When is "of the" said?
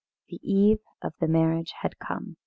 1.03-1.27